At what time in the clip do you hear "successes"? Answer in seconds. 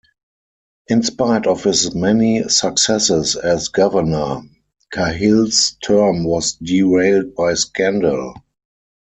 2.49-3.35